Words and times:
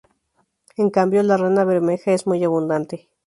En 0.77 0.89
cambio, 0.89 1.21
la 1.21 1.37
rana 1.37 1.63
bermeja 1.63 2.11
es 2.11 2.25
muy 2.25 2.43
abundante. 2.43 3.07